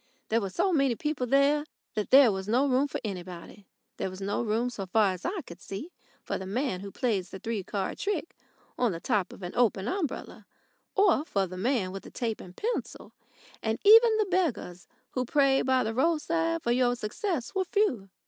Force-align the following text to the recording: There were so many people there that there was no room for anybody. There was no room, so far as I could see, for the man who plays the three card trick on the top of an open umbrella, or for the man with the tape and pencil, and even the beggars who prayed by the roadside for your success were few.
There 0.29 0.41
were 0.41 0.49
so 0.49 0.73
many 0.73 0.95
people 0.95 1.27
there 1.27 1.63
that 1.93 2.09
there 2.09 2.31
was 2.31 2.47
no 2.47 2.65
room 2.65 2.87
for 2.87 2.99
anybody. 3.03 3.67
There 3.97 4.09
was 4.09 4.19
no 4.19 4.41
room, 4.41 4.71
so 4.71 4.87
far 4.87 5.13
as 5.13 5.25
I 5.25 5.41
could 5.41 5.61
see, 5.61 5.91
for 6.23 6.39
the 6.39 6.47
man 6.47 6.79
who 6.79 6.89
plays 6.91 7.29
the 7.29 7.37
three 7.37 7.63
card 7.63 7.99
trick 7.99 8.35
on 8.79 8.93
the 8.93 8.99
top 8.99 9.31
of 9.31 9.43
an 9.43 9.53
open 9.55 9.87
umbrella, 9.87 10.47
or 10.95 11.23
for 11.23 11.45
the 11.45 11.55
man 11.55 11.91
with 11.91 12.01
the 12.01 12.09
tape 12.09 12.41
and 12.41 12.57
pencil, 12.57 13.13
and 13.61 13.77
even 13.83 14.17
the 14.17 14.25
beggars 14.25 14.87
who 15.11 15.23
prayed 15.23 15.67
by 15.67 15.83
the 15.83 15.93
roadside 15.93 16.63
for 16.63 16.71
your 16.71 16.95
success 16.95 17.53
were 17.53 17.63
few. 17.65 18.09